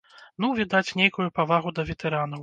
Ну, 0.43 0.47
відаць, 0.59 0.95
нейкую 0.99 1.27
павагу 1.39 1.73
да 1.81 1.85
ветэранаў. 1.91 2.39